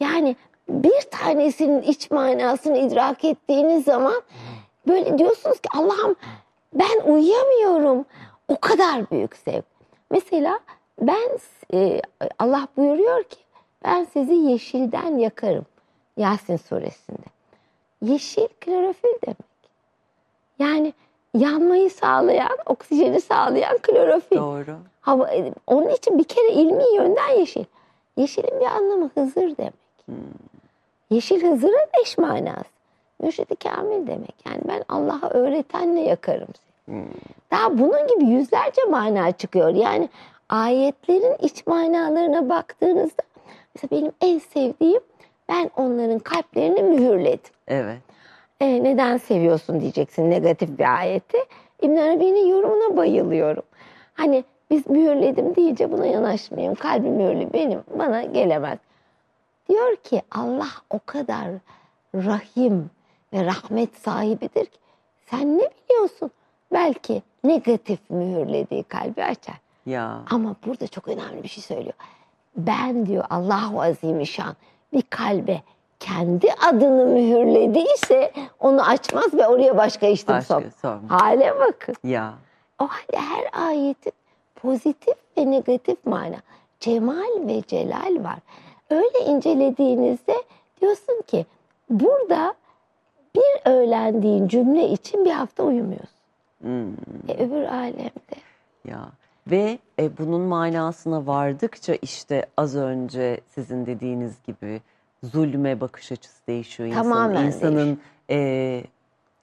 [0.00, 0.36] Yani
[0.68, 4.22] bir tanesinin iç manasını idrak ettiğiniz zaman
[4.88, 6.16] böyle diyorsunuz ki Allah'ım
[6.74, 8.04] ben uyuyamıyorum.
[8.48, 9.64] O kadar büyük zevk.
[10.10, 10.60] Mesela
[11.00, 11.38] ben
[11.74, 12.00] e,
[12.38, 13.38] Allah buyuruyor ki
[13.84, 15.66] ben sizi yeşilden yakarım.
[16.16, 17.26] Yasin suresinde.
[18.02, 19.36] Yeşil klorofil demek.
[20.58, 20.92] Yani
[21.38, 24.36] yanmayı sağlayan, oksijeni sağlayan klorofil.
[24.36, 24.76] Doğru.
[25.00, 27.64] Hava, e, onun için bir kere ilmi yönden yeşil.
[28.16, 29.74] Yeşilin bir anlamı Hızır demek.
[31.10, 32.76] Yeşil Hızır'ın eş manası.
[33.22, 34.34] Mürşid-i Kamil demek.
[34.46, 36.48] Yani ben Allah'a öğretenle yakarım
[36.86, 37.04] seni.
[37.50, 39.68] Daha bunun gibi yüzlerce mana çıkıyor.
[39.68, 40.08] Yani
[40.48, 43.22] ayetlerin iç manalarına baktığınızda
[43.74, 45.00] mesela benim en sevdiğim
[45.48, 47.52] ben onların kalplerini mühürledim.
[47.68, 47.98] Evet.
[48.60, 51.38] E, neden seviyorsun diyeceksin negatif bir ayeti.
[51.82, 53.62] İbn Arabi'nin yorumuna bayılıyorum.
[54.14, 56.74] Hani biz mühürledim deyince buna yanaşmayayım.
[56.74, 58.78] Kalbim mühürlü benim bana gelemez.
[59.68, 61.48] Diyor ki Allah o kadar
[62.14, 62.90] rahim
[63.32, 64.78] ve rahmet sahibidir ki
[65.30, 66.30] sen ne biliyorsun?
[66.72, 69.56] belki negatif mühürlediği kalbi açar.
[69.86, 70.22] Ya.
[70.30, 71.94] Ama burada çok önemli bir şey söylüyor.
[72.56, 74.56] Ben diyor Allahu Azimüşşan
[74.92, 75.62] bir kalbe
[76.00, 80.62] kendi adını mühürlediyse onu açmaz ve oraya başka sok.
[80.82, 81.22] sorma.
[81.22, 81.94] Hale bakın.
[82.04, 82.34] Ya.
[82.78, 84.12] O halde her ayetin
[84.54, 86.36] pozitif ve negatif mana,
[86.80, 88.38] cemal ve celal var.
[88.90, 90.34] Öyle incelediğinizde
[90.80, 91.46] diyorsun ki
[91.90, 92.54] burada
[93.34, 96.16] bir öğrendiğin cümle için bir hafta uyumuyorsun.
[96.60, 96.92] Hmm.
[97.28, 98.36] E, öbür alemde.
[98.84, 99.08] Ya
[99.50, 104.80] ve e, bunun manasına vardıkça işte az önce sizin dediğiniz gibi
[105.24, 106.88] zulme bakış açısı değişiyor.
[106.88, 108.00] İnsanın, Tamamen insanın
[108.30, 108.82] e,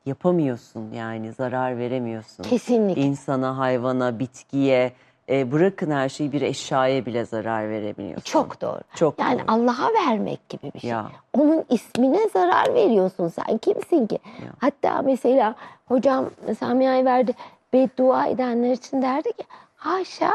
[0.05, 2.43] yapamıyorsun yani zarar veremiyorsun.
[2.43, 3.01] Kesinlikle.
[3.01, 4.91] İnsana, hayvana, bitkiye
[5.29, 8.23] e, bırakın her şeyi bir eşyaya bile zarar verebiliyorsun.
[8.23, 8.79] Çok doğru.
[8.95, 9.45] Çok Yani doğru.
[9.47, 10.89] Allah'a vermek gibi bir şey.
[10.89, 11.11] Ya.
[11.37, 13.57] Onun ismine zarar veriyorsun sen.
[13.57, 14.19] Kimsin ki?
[14.45, 14.51] Ya.
[14.59, 15.55] Hatta mesela
[15.87, 17.33] hocam Samia'yı verdi.
[17.73, 19.43] Beddua edenler için derdi ki
[19.75, 20.31] haşa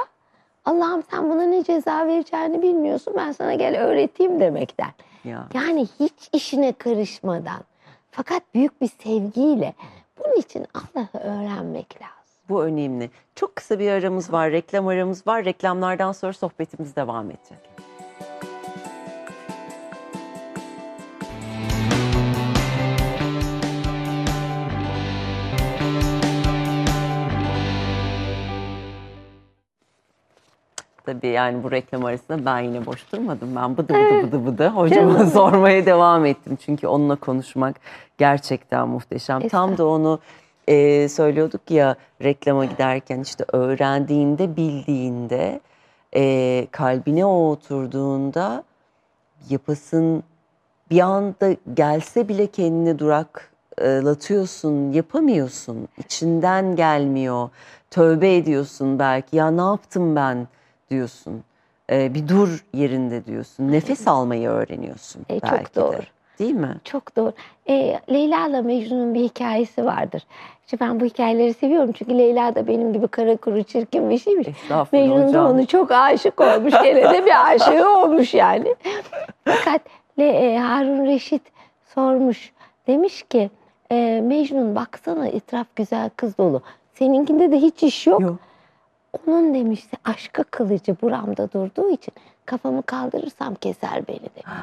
[0.64, 3.14] Allah'ım sen buna ne ceza vereceğini bilmiyorsun.
[3.16, 4.90] Ben sana gel öğreteyim demekten.
[5.24, 5.48] Ya.
[5.54, 7.60] Yani hiç işine karışmadan
[8.10, 9.74] fakat büyük bir sevgiyle
[10.18, 12.18] bunun için Allah'ı öğrenmek lazım.
[12.48, 13.10] Bu önemli.
[13.34, 15.44] Çok kısa bir aramız var, reklam aramız var.
[15.44, 17.58] Reklamlardan sonra sohbetimiz devam edecek.
[31.08, 33.56] Tabii yani bu reklam arasında ben yine boş durmadım.
[33.56, 36.58] Ben bıdı bıdı bıdı bıdı hocama sormaya devam ettim.
[36.64, 37.76] Çünkü onunla konuşmak
[38.18, 39.48] gerçekten muhteşem.
[39.48, 40.20] Tam da onu
[40.66, 45.60] e, söylüyorduk ya reklama giderken işte öğrendiğinde, bildiğinde,
[46.16, 48.64] e, kalbine o oturduğunda
[49.50, 50.22] yapasın
[50.90, 55.88] bir anda gelse bile kendini duraklatıyorsun, yapamıyorsun.
[55.98, 57.50] İçinden gelmiyor.
[57.90, 59.36] Tövbe ediyorsun belki.
[59.36, 60.48] Ya ne yaptım ben
[60.90, 61.44] diyorsun.
[61.92, 63.72] E, bir dur yerinde diyorsun.
[63.72, 65.80] Nefes almayı öğreniyorsun E, çok belki de.
[65.80, 65.96] doğru.
[66.38, 66.76] Değil mi?
[66.84, 67.32] Çok doğru.
[67.68, 70.26] E, Leyla ile Mecnun'un bir hikayesi vardır.
[70.64, 74.48] İşte ben bu hikayeleri seviyorum çünkü Leyla da benim gibi kara kuru çirkin bir şeymiş.
[74.92, 76.72] Mecnun da onu çok aşık olmuş.
[76.82, 78.74] Gene de bir aşığı olmuş yani.
[79.44, 79.80] Fakat
[80.18, 81.42] Le, e, Harun Reşit
[81.94, 82.52] sormuş.
[82.86, 83.50] Demiş ki
[83.92, 86.62] e, Mecnun baksana etraf güzel kız dolu.
[86.94, 88.20] Seninkinde de hiç iş yok.
[88.20, 88.36] Yok.
[89.26, 92.14] Onun demişti aşka kılıcı buramda durduğu için
[92.46, 94.58] kafamı kaldırırsam keser beni demiş.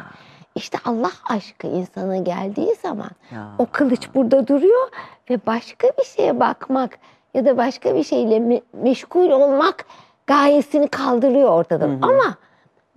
[0.55, 3.47] İşte Allah aşkı insana geldiği zaman Ya.
[3.59, 4.89] o kılıç burada duruyor
[5.29, 6.97] ve başka bir şeye bakmak
[7.33, 9.85] ya da başka bir şeyle me- meşgul olmak
[10.27, 11.89] gayesini kaldırıyor ortadan.
[11.89, 11.99] Hı hı.
[12.01, 12.35] Ama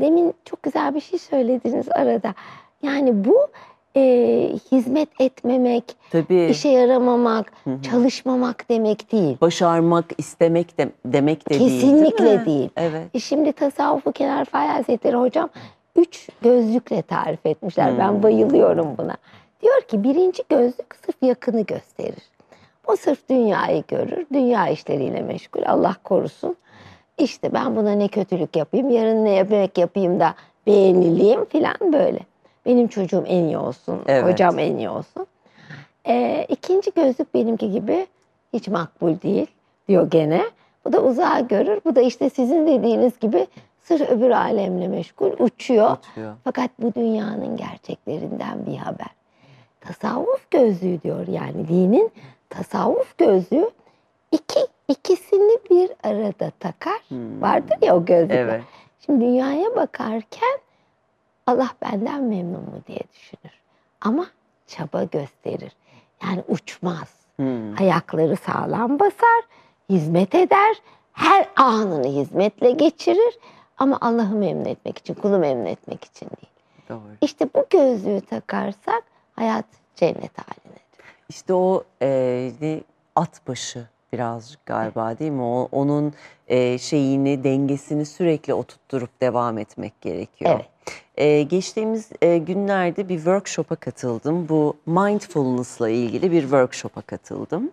[0.00, 2.34] demin çok güzel bir şey söylediniz arada.
[2.82, 3.46] Yani bu
[3.96, 4.00] e,
[4.72, 6.46] hizmet etmemek, Tabii.
[6.50, 7.82] işe yaramamak, Hı hı.
[7.82, 9.36] çalışmamak demek değil.
[9.40, 11.70] Başarmak, istemek de, demek de değil.
[11.70, 12.40] Kesinlikle değil.
[12.40, 12.46] mi?
[12.46, 12.70] değil.
[12.76, 13.06] Evet.
[13.14, 15.48] E şimdi tasavvufu Kenar Fay Hazretleri hocam
[15.96, 17.90] üç gözlükle tarif etmişler.
[17.90, 17.98] Hmm.
[17.98, 19.16] Ben bayılıyorum buna.
[19.62, 22.22] Diyor ki birinci gözlük sırf yakını gösterir.
[22.86, 24.26] O sırf dünyayı görür.
[24.32, 25.62] Dünya işleriyle meşgul.
[25.66, 26.56] Allah korusun.
[27.18, 30.34] İşte ben buna ne kötülük yapayım, yarın ne yemek yapayım da
[30.66, 32.18] beğenileyim falan böyle.
[32.68, 34.32] Benim çocuğum en iyi olsun, Evet.
[34.32, 35.26] hocam en iyi olsun.
[36.08, 38.06] Ee, ikinci gözlük benimki gibi
[38.52, 39.46] hiç makbul değil
[39.88, 40.42] diyor gene.
[40.84, 41.80] Bu da uzağa görür.
[41.84, 43.46] Bu da işte sizin dediğiniz gibi
[43.80, 45.96] sır öbür alemle meşgul uçuyor.
[46.10, 46.34] Uçuyor.
[46.44, 49.08] Fakat bu dünyanın gerçeklerinden bir haber.
[49.80, 52.10] Tasavvuf gözlüğü diyor yani dinin
[52.50, 53.70] tasavvuf gözlüğü
[54.32, 57.00] iki ikisini bir arada takar.
[57.08, 57.42] Hmm.
[57.42, 58.38] Vardır ya o gözlükler.
[58.38, 58.62] Evet.
[59.06, 60.58] Şimdi dünyaya bakarken
[61.48, 63.60] Allah benden memnun mu diye düşünür.
[64.00, 64.26] Ama
[64.66, 65.72] çaba gösterir.
[66.22, 67.14] Yani uçmaz.
[67.36, 67.78] Hmm.
[67.80, 69.42] Ayakları sağlam basar,
[69.90, 70.76] hizmet eder,
[71.12, 73.38] her anını hizmetle geçirir.
[73.78, 76.52] Ama Allah'ı memnun etmek için, kulu memnun etmek için değil.
[76.88, 77.16] Doğru.
[77.20, 79.02] İşte bu gözlüğü takarsak
[79.36, 80.78] hayat cennet haline.
[81.28, 82.80] İşte o e,
[83.16, 85.42] at başı birazcık galiba değil mi?
[85.42, 86.12] O, onun
[86.48, 90.50] e, şeyini, dengesini sürekli oturtturup devam etmek gerekiyor.
[90.54, 90.66] Evet.
[91.16, 94.48] E, geçtiğimiz e, günlerde bir workshop'a katıldım.
[94.48, 97.70] Bu mindfulness'la ilgili bir workshop'a katıldım.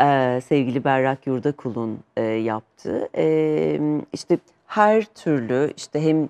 [0.00, 3.08] E, sevgili Berrak Yurdakul'un e, yaptığı.
[3.16, 3.80] E,
[4.12, 6.28] işte her türlü işte hem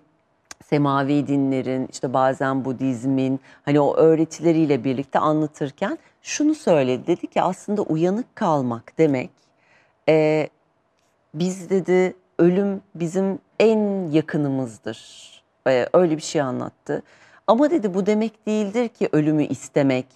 [0.64, 7.82] semavi dinlerin işte bazen Budizmin hani o öğretileriyle birlikte anlatırken şunu söyledi dedi ki aslında
[7.82, 9.30] uyanık kalmak demek
[10.08, 10.48] e,
[11.34, 15.24] biz dedi ölüm bizim en yakınımızdır
[15.68, 17.02] E, öyle bir şey anlattı
[17.46, 20.06] ama dedi bu demek değildir ki ölümü istemek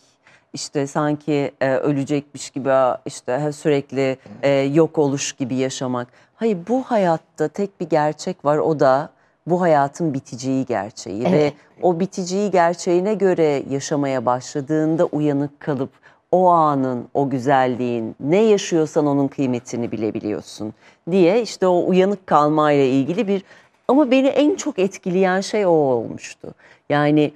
[0.52, 2.70] işte sanki e, ölecekmiş gibi
[3.06, 6.08] işte sürekli e, yok oluş gibi yaşamak.
[6.36, 9.10] Hayır bu hayatta tek bir gerçek var o da
[9.50, 11.32] bu hayatın biteceği gerçeği Evet.
[11.32, 15.90] ve o biteceği gerçeğine göre yaşamaya başladığında uyanık kalıp
[16.32, 20.74] o anın, o güzelliğin, ne yaşıyorsan onun kıymetini bilebiliyorsun
[21.10, 23.42] diye işte o uyanık kalmayla ilgili bir
[23.88, 26.54] ama beni en çok etkileyen şey o olmuştu.
[26.90, 27.32] Yani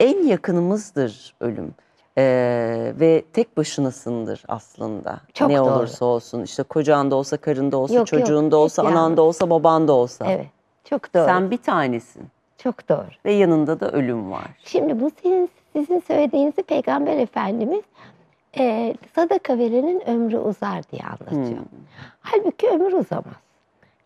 [0.00, 1.74] en yakınımızdır ölüm.
[2.18, 5.20] Ee, ve tek başınasındır aslında.
[5.34, 5.70] Çok ne doğru.
[5.74, 8.82] olursa olsun işte kocan da olsa, karın da olsa, Yok, yok, çocuğun da hep olsa,
[8.82, 9.16] anan yalnız.
[9.16, 10.26] da olsa, baban da olsa.
[10.28, 10.46] Evet.
[10.84, 11.24] Çok doğru.
[11.24, 12.22] Sen bir tanesin
[12.58, 13.06] Çok doğru.
[13.24, 14.46] ve yanında da ölüm var.
[14.64, 17.82] Şimdi bu sizin, sizin söylediğinizi Peygamber Efendimiz
[18.58, 21.58] e, sadaka verenin ömrü uzar diye anlatıyor.
[21.58, 21.78] Hmm.
[22.20, 23.42] Halbuki ömür uzamaz.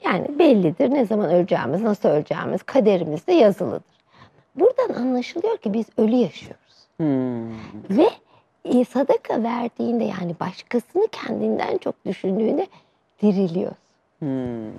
[0.05, 3.97] Yani bellidir ne zaman öleceğimiz, nasıl öleceğimiz kaderimizde yazılıdır.
[4.55, 6.87] Buradan anlaşılıyor ki biz ölü yaşıyoruz.
[6.97, 7.51] Hmm.
[7.91, 8.09] Ve
[8.65, 12.67] e, sadaka verdiğinde yani başkasını kendinden çok düşündüğünde
[13.23, 13.77] diriliyoruz.
[14.19, 14.71] Hmm.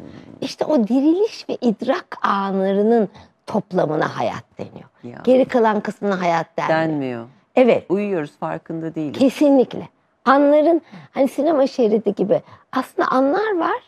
[0.42, 3.10] İşte o diriliş ve idrak anlarının
[3.46, 4.90] toplamına hayat deniyor.
[5.04, 5.22] Ya.
[5.24, 6.80] Geri kalan kısmına hayat denmiyor.
[6.80, 7.26] Denmiyor.
[7.56, 7.86] Evet.
[7.90, 9.20] Uyuyoruz farkında değiliz.
[9.20, 9.88] Kesinlikle.
[10.26, 13.82] Anların hani sinema şeridi gibi aslında anlar var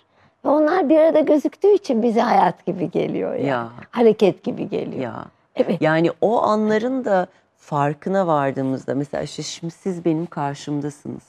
[0.45, 3.45] ve onlar bir arada gözüktüğü için bize hayat gibi geliyor yani.
[3.47, 3.69] Ya.
[3.91, 5.03] Hareket gibi geliyor.
[5.03, 5.25] Ya.
[5.55, 5.81] Evet.
[5.81, 11.23] Yani o anların da farkına vardığımızda mesela işte şimdi siz benim karşımdasınız.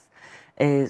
[0.60, 0.88] Ee,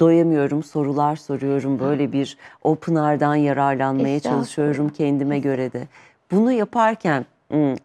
[0.00, 1.78] doyamıyorum, sorular soruyorum.
[1.78, 5.88] Böyle bir o pınardan yararlanmaya çalışıyorum kendime göre de.
[6.30, 7.26] Bunu yaparken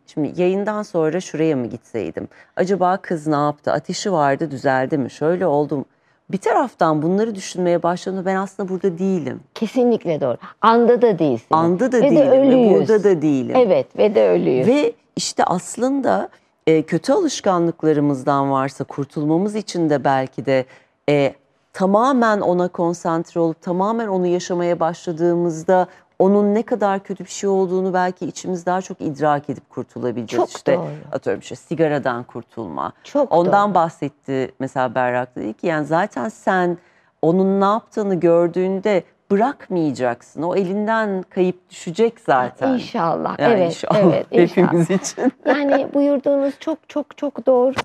[0.07, 2.27] şimdi yayından sonra şuraya mı gitseydim?
[2.55, 3.71] Acaba kız ne yaptı?
[3.71, 5.11] Ateşi vardı, düzeldi mi?
[5.11, 5.85] Şöyle oldu mu?
[6.31, 9.39] Bir taraftan bunları düşünmeye başladığımda ben aslında burada değilim.
[9.53, 10.37] Kesinlikle doğru.
[10.61, 11.47] Anda da değilsin.
[11.51, 12.73] Anda da Ve de değilim ve ölüyüz.
[12.79, 13.55] burada da değilim.
[13.55, 14.67] Evet ve de ölüyüz.
[14.67, 16.29] Ve işte aslında
[16.67, 20.65] e, kötü alışkanlıklarımızdan varsa kurtulmamız için de belki de
[21.09, 21.33] e,
[21.73, 25.87] tamamen ona konsantre olup tamamen onu yaşamaya başladığımızda
[26.19, 30.45] onun ne kadar kötü bir şey olduğunu belki içimiz daha çok idrak edip kurtulabileceğiz.
[30.49, 30.87] Çok işte doğru.
[31.11, 32.93] atıyorum işte sigaradan kurtulma.
[33.03, 33.75] Çok Ondan doğru.
[33.75, 36.77] bahsetti mesela Berrak dedi ki yani zaten sen
[37.21, 40.41] onun ne yaptığını gördüğünde bırakmayacaksın.
[40.41, 42.73] O elinden kayıp düşecek zaten.
[42.73, 43.39] İnşallah.
[43.39, 44.67] Yani evet, inşallah evet, inşallah.
[44.67, 45.33] hepimiz için.
[45.45, 47.75] Yani buyurduğunuz çok çok çok doğru.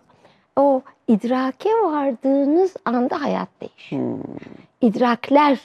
[0.56, 4.02] O idrake vardığınız anda hayat değişiyor.
[4.02, 4.20] Hmm.
[4.80, 5.58] İdrakler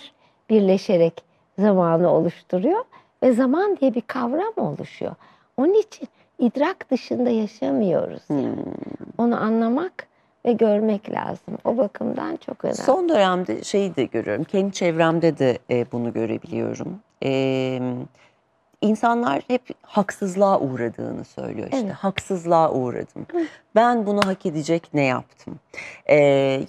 [0.50, 1.24] birleşerek
[1.60, 2.84] zamanı oluşturuyor
[3.24, 5.16] ve zaman diye bir kavram oluşuyor.
[5.58, 6.08] Onun için
[6.40, 8.22] idrak dışında yaşamıyoruz.
[8.28, 8.44] Hmm.
[8.44, 8.56] yani.
[9.18, 10.08] Onu anlamak
[10.46, 11.58] ve görmek lazım.
[11.66, 12.78] O bakımdan çok önemli.
[12.78, 14.44] Son dönemde şeyi de görüyorum.
[14.44, 17.00] Kendi çevremde de e, bunu görebiliyorum.
[17.24, 17.80] E,
[18.86, 21.68] insanlar hep haksızlığa uğradığını söylüyor.
[21.68, 21.94] İşte Evet.
[21.96, 23.26] haksızlığa uğradım.
[23.76, 25.60] Ben bunu hak edecek ne yaptım?
[26.06, 26.16] E,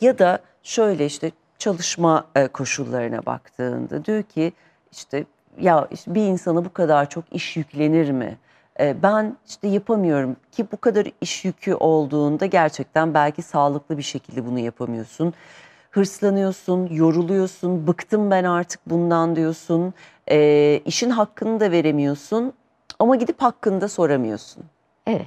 [0.00, 4.52] ya da şöyle işte çalışma e, koşullarına baktığında diyor ki
[4.92, 5.24] işte
[5.61, 8.38] ya işte bir insana bu kadar çok iş yüklenir mi?
[8.81, 14.46] E, ben işte yapamıyorum ki bu kadar iş yükü olduğunda gerçekten belki sağlıklı bir şekilde
[14.46, 15.35] bunu yapamıyorsun.
[15.96, 19.94] Hırslanıyorsun, yoruluyorsun, bıktım ben artık bundan diyorsun.
[20.30, 22.52] E, işin hakkını da veremiyorsun
[22.98, 24.64] ama gidip hakkını da soramıyorsun.
[25.06, 25.26] Evet.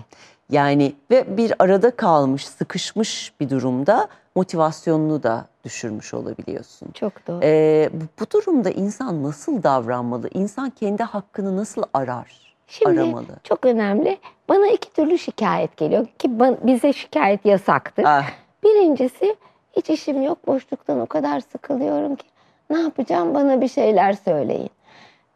[0.49, 6.91] Yani ve bir arada kalmış, sıkışmış bir durumda motivasyonunu da düşürmüş olabiliyorsun.
[6.93, 7.39] Çok doğru.
[7.43, 10.29] Ee, bu, bu durumda insan nasıl davranmalı?
[10.33, 12.55] İnsan kendi hakkını nasıl arar?
[12.67, 13.25] Şimdi aramalı.
[13.43, 14.17] çok önemli.
[14.49, 16.29] Bana iki türlü şikayet geliyor ki
[16.63, 18.03] bize şikayet yasaktır.
[18.07, 18.29] Ah,
[18.63, 19.35] Birincisi
[19.79, 22.25] hiç işim yok boşluktan o kadar sıkılıyorum ki
[22.69, 24.69] ne yapacağım bana bir şeyler söyleyin.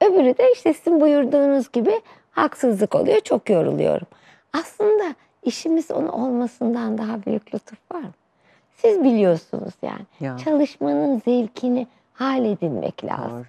[0.02, 2.02] Öbürü de işte sizin buyurduğunuz gibi
[2.32, 4.08] haksızlık oluyor çok yoruluyorum.
[4.54, 5.04] Aslında
[5.44, 8.12] işimiz onun olmasından daha büyük lütuf var mı?
[8.78, 10.06] Siz biliyorsunuz yani.
[10.20, 10.38] Ya.
[10.38, 13.32] Çalışmanın zevkini hal edinmek lazım.
[13.32, 13.44] Doğru.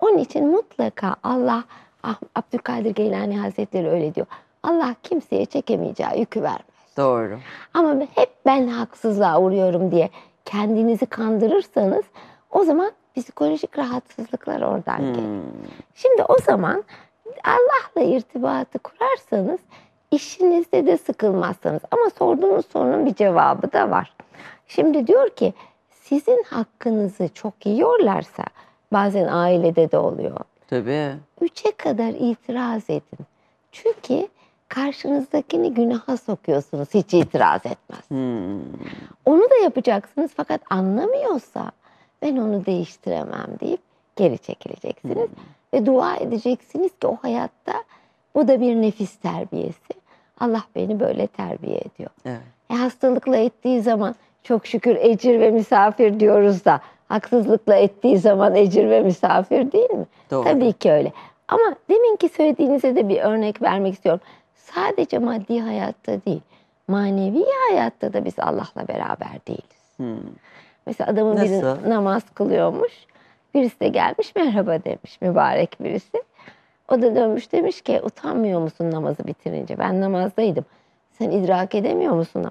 [0.00, 1.64] Onun için mutlaka Allah
[2.02, 4.26] Ah- Abdülkadir Geylani Hazretleri öyle diyor.
[4.62, 6.60] Allah kimseye çekemeyeceği yükü vermez.
[6.96, 7.38] doğru.
[7.74, 10.10] Ama hep ben haksızlığa uğruyorum diye
[10.44, 12.04] kendinizi kandırırsanız
[12.50, 15.26] o zaman psikolojik rahatsızlıklar oradan gelir.
[15.26, 15.42] Hmm,
[15.94, 16.84] Şimdi o zaman
[17.44, 19.60] Allah'la irtibatı kurarsanız
[20.10, 21.82] işinizde de sıkılmazsınız.
[21.90, 24.16] Ama sorduğunuz sorunun bir cevabı da var.
[24.66, 25.54] Şimdi diyor ki
[25.90, 28.44] sizin hakkınızı çok yiyorlarsa
[28.92, 30.36] bazen ailede de oluyor.
[30.68, 31.10] tabii.
[31.40, 33.26] Üçe kadar itiraz edin.
[33.72, 34.28] Çünkü
[34.74, 38.10] karşınızdakini günaha sokuyorsunuz hiç itiraz etmez.
[38.10, 38.60] Hmm,
[39.24, 41.70] Onu da yapacaksınız fakat anlamıyorsa
[42.22, 43.80] ben onu değiştiremem deyip
[44.16, 45.28] geri çekileceksiniz.
[45.74, 47.72] Ve dua edeceksiniz ki o hayatta
[48.34, 49.94] bu da bir nefis terbiyesi.
[50.40, 52.10] Allah beni böyle terbiye ediyor.
[52.24, 52.40] evet.
[52.70, 58.90] E, hastalıkla ettiği zaman Çok şükür ecir ve misafir diyoruz da haksızlıkla ettiği zaman ecir
[58.90, 60.06] ve misafir değil mi?
[60.30, 60.44] Doğru.
[60.44, 61.12] Tabii ki öyle.
[61.48, 64.20] Ama deminki söylediğinize de bir örnek vermek istiyorum.
[64.72, 66.40] Sadece maddi hayatta değil,
[66.88, 69.96] manevi hayatta da biz Allah'la beraber değiliz.
[69.96, 70.30] Hmm.
[70.86, 71.90] Mesela adamın biri Nasıl?
[71.90, 72.92] namaz kılıyormuş.
[73.54, 76.22] Birisi de gelmiş merhaba demiş mübarek birisi.
[76.88, 79.78] O da dönmüş demiş ki utanmıyor musun namazı bitirince?
[79.78, 80.64] Ben namazdaydım.
[81.12, 82.44] Sen idrak edemiyor musun?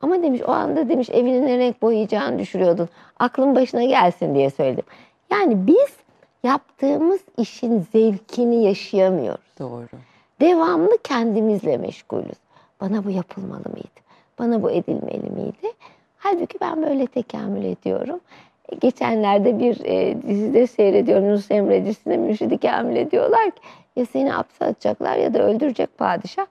[0.00, 2.88] Ama demiş o anda demiş evini ne renk boyayacağını düşürüyordun.
[3.18, 4.84] Aklın başına gelsin diye söyledim.
[5.30, 5.96] Yani biz
[6.42, 9.44] yaptığımız işin zevkini yaşayamıyoruz.
[9.58, 9.86] Doğru.
[10.40, 12.38] Devamlı kendimizle meşgulüz.
[12.80, 14.00] Bana bu yapılmalı mıydı?
[14.38, 15.72] Bana bu edilmeli miydi?
[16.18, 18.20] Halbuki ben böyle tekamül ediyorum.
[18.68, 21.24] E, Geçenlerde bir e, dizide seyrediyorum.
[21.24, 23.60] Yunus Emre dizisinde mürşidi kamil ediyorlar ki
[23.96, 26.46] ya seni hapse atacaklar ya da öldürecek padişah.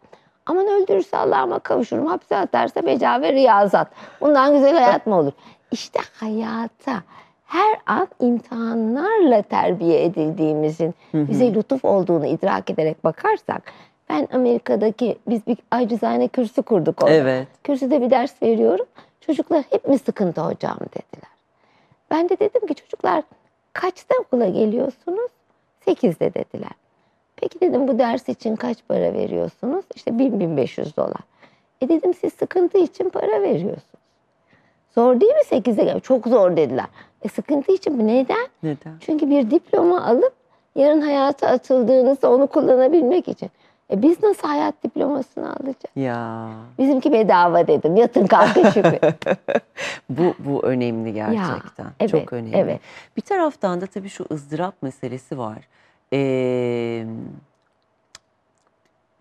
[0.45, 2.05] Aman öldürürse Allah'ıma kavuşurum.
[2.05, 3.87] Hapse atarsa beca ve riyazat.
[4.21, 5.31] Bundan güzel hayat mı olur?
[5.71, 7.03] İşte hayata
[7.49, 13.73] her an imtihanlarla terbiye edildiğimizin bize lütuf olduğunu idrak ederek bakarsak
[14.09, 17.13] ben Amerika'daki biz bir acizane kürsü kurduk orada.
[17.13, 17.47] Evet.
[17.63, 18.85] Kürsüde bir ders veriyorum.
[19.21, 21.29] Çocuklar hep mi sıkıntı hocam dediler.
[22.11, 23.23] Ben de dedim ki çocuklar
[23.73, 25.31] kaçta okula geliyorsunuz?
[25.85, 26.71] Sekizde dediler.
[27.35, 29.85] Peki dedim bu ders için kaç para veriyorsunuz?
[29.95, 31.21] İşte 1000-1500 dolar.
[31.81, 33.99] E dedim siz sıkıntı için para veriyorsunuz.
[34.95, 35.99] Zor değil mi 8'e gel?
[35.99, 36.85] Çok zor dediler.
[37.23, 38.07] E sıkıntı için mi?
[38.07, 38.47] Neden?
[38.63, 38.93] Neden?
[38.99, 40.33] Çünkü bir diploma alıp
[40.75, 43.49] yarın hayata atıldığınızda onu kullanabilmek için.
[43.91, 45.95] E biz nasıl hayat diplomasını alacağız?
[45.95, 47.95] Ya Bizimki bedava dedim.
[47.95, 48.93] Yatın kalkın şükür.
[50.09, 51.85] bu bu önemli gerçekten.
[51.99, 52.57] evet, Çok önemli.
[52.57, 52.79] evet.
[53.17, 55.57] Bir taraftan da tabii şu ızdırap meselesi var.
[56.13, 57.05] Ee,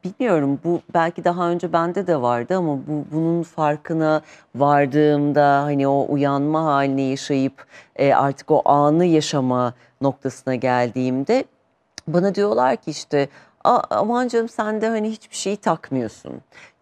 [0.05, 4.21] bilmiyorum bu belki daha önce bende de vardı ama bu bunun farkına
[4.55, 11.45] vardığımda hani o uyanma halini yaşayıp e, artık o anı yaşama noktasına geldiğimde
[12.09, 13.29] bana diyorlar ki işte
[13.65, 16.33] "A- aman canım sen de hani hiçbir şeyi takmıyorsun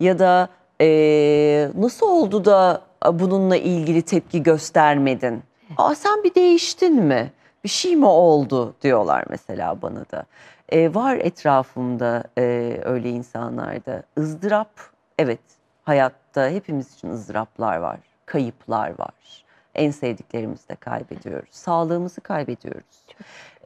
[0.00, 0.48] ya da
[0.80, 2.80] eee, nasıl oldu da
[3.12, 5.42] bununla ilgili tepki göstermedin?
[5.76, 7.32] Aa sen bir değiştin mi?
[7.64, 10.24] Bir şey mi oldu diyorlar mesela bana da.
[10.72, 14.02] Eee, var etrafımda eee, öyle insanlarda.
[14.18, 14.70] ızdırap
[15.18, 15.40] evet
[15.84, 19.44] hayatta hepimiz için ızdıraplar var, kayıplar var.
[19.74, 23.04] En sevdiklerimizi de kaybediyoruz, sağlığımızı kaybediyoruz.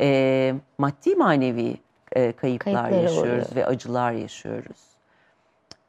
[0.01, 1.77] Eee, maddi manevi
[2.13, 3.57] e, kayıplar yaşıyoruz uğruyor.
[3.57, 4.91] ve acılar yaşıyoruz.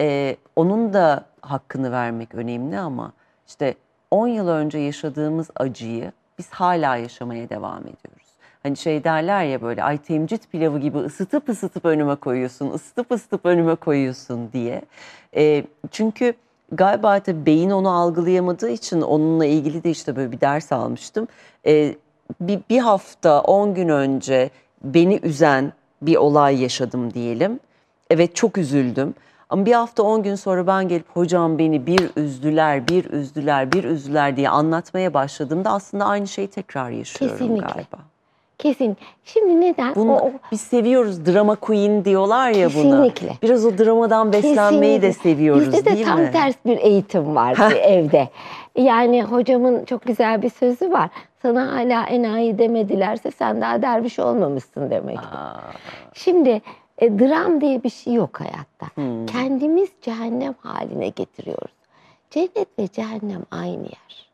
[0.01, 3.13] Ee, onun da hakkını vermek önemli ama
[3.47, 3.75] işte
[4.11, 8.20] 10 yıl önce yaşadığımız acıyı biz hala yaşamaya devam ediyoruz.
[8.63, 13.45] Hani şey derler ya böyle ay temcit pilavı gibi ısıtıp ısıtıp önüme koyuyorsun, ısıtıp ısıtıp
[13.45, 14.81] önüme koyuyorsun diye.
[15.35, 16.33] Ee, çünkü
[16.71, 21.27] galiba tabii beyin onu algılayamadığı için onunla ilgili de işte böyle bir ders almıştım.
[21.65, 21.95] Ee,
[22.41, 24.49] bir, bir hafta 10 gün önce
[24.83, 27.59] beni üzen bir olay yaşadım diyelim.
[28.09, 29.13] Evet çok üzüldüm.
[29.49, 33.83] Ama bir hafta 10 gün sonra ben gelip hocam beni bir üzdüler, bir üzdüler, bir
[33.83, 37.67] üzdüler diye anlatmaya başladığımda aslında aynı şeyi tekrar yaşıyorum Kesinlikle.
[37.67, 37.97] galiba.
[38.61, 38.97] Kesin.
[39.23, 39.95] Şimdi neden?
[39.95, 42.73] Bunu, O- o- biz seviyoruz drama queen diyorlar ya buna.
[42.73, 43.29] Kesinlikle.
[43.43, 45.31] Biraz o dramadan beslenmeyi de Kesinlikle.
[45.31, 46.31] seviyoruz Bizde de değil tam mi?
[46.31, 48.29] ters bir eğitim var evde.
[48.77, 51.09] Yani hocamın çok güzel bir sözü var.
[51.41, 55.19] Sana hala enayi demedilerse sen daha derviş olmamışsın demek.
[56.13, 56.61] Şimdi
[56.97, 58.87] e, dram diye bir şey yok hayatta.
[58.95, 59.25] Hmm.
[59.25, 61.71] Kendimiz cehennem haline getiriyoruz.
[62.29, 64.29] Cennet ve cehennem aynı yer.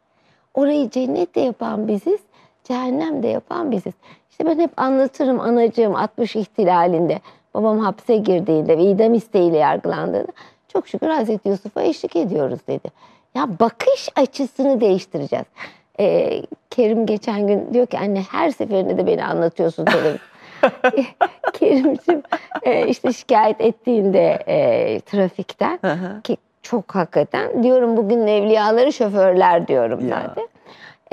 [0.53, 2.19] Orayı cennet de yapan biziz,
[2.67, 3.93] cehennem de yapan biziz.
[4.31, 7.19] İşte ben hep anlatırım anacığım 60 ihtilalinde
[7.53, 10.31] babam hapse girdiğinde ve idam isteğiyle yargılandığında
[10.67, 12.87] çok şükür Hazreti Yusuf'a eşlik ediyoruz dedi.
[13.35, 15.45] Ya bakış açısını değiştireceğiz.
[15.99, 20.19] Ee, Kerim geçen gün diyor ki anne her seferinde de beni anlatıyorsun televizyon.
[21.53, 22.23] Kerim'cim
[22.63, 25.79] e, işte şikayet ettiğinde e, trafikten
[26.23, 30.21] ki çok hakikaten diyorum bugün evliyaları şoförler diyorum Ya.
[30.27, 30.47] zaten.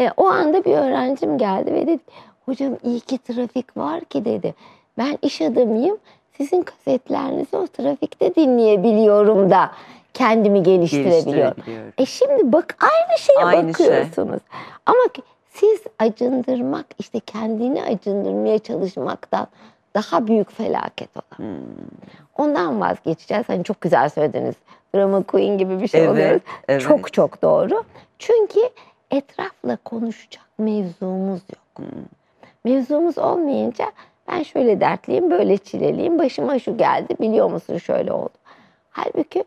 [0.00, 2.02] E, o anda bir öğrencim geldi ve dedi
[2.44, 4.54] hocam iyi ki trafik var ki dedi.
[4.98, 5.98] Ben iş adamıyım
[6.36, 9.70] sizin kasetlerinizi o trafikte dinleyebiliyorum da
[10.14, 11.56] kendimi geliştirebiliyorum.
[11.98, 13.86] E şimdi bak aynı şeye Aynı şey.
[13.86, 14.40] bakıyorsunuz.
[14.86, 19.46] Ama ki siz acındırmak işte kendini acındırmaya çalışmaktan
[19.94, 21.48] daha büyük felaket olan.
[21.48, 21.56] Hmm.
[22.38, 23.48] Ondan vazgeçeceğiz.
[23.48, 24.54] Hani çok güzel söylediniz.
[24.94, 26.42] Drama queen gibi bir şey Evet, oluyoruz.
[26.68, 26.82] evet.
[26.82, 27.84] Çok çok doğru.
[28.18, 28.60] Çünkü
[29.16, 31.76] etrafla konuşacak mevzumuz yok.
[31.88, 32.04] Hmm.
[32.64, 33.84] Mevzumuz olmayınca
[34.28, 38.32] ben şöyle dertliyim, böyle çileliyim, başıma şu geldi, biliyor musun şöyle oldu.
[38.90, 39.44] Halbuki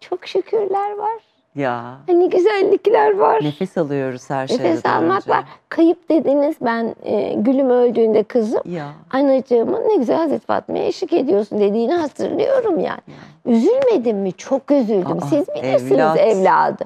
[0.00, 1.22] çok şükürler var.
[1.54, 3.44] Ya Hani güzellikler var.
[3.44, 5.30] nefes alıyoruz her şeyden Nefes almak önce.
[5.30, 5.44] var.
[5.68, 8.60] Kayıp dediniz ben e, gülüm öldüğünde kızım.
[8.64, 13.00] Ya Anacığımın ne güzel Hazreti Fatma'ya eşlik ediyorsun dediğini hatırlıyorum yani.
[13.46, 14.32] Üzülmedim mi?
[14.32, 15.18] Çok üzüldüm.
[15.18, 16.18] Aa, Siz bilirsiniz evlat.
[16.18, 16.84] evladı.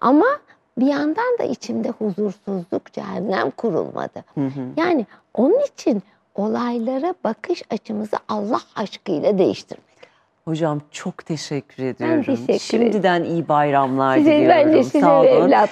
[0.00, 0.26] Ama
[0.78, 4.24] bir yandan da içimde huzursuzluk, cehennem kurulmadı.
[4.34, 4.60] Hı hı.
[4.76, 6.02] Yani onun için
[6.34, 9.86] olaylara bakış açımızı Allah aşkıyla değiştirmek.
[10.44, 12.20] Hocam çok teşekkür ediyorum.
[12.22, 12.60] teşekkür ederim.
[12.60, 14.48] Şimdiden iyi bayramlar Size diliyorum.
[14.66, 15.26] bence size Sağ olun.
[15.28, 15.66] evlatlarınıza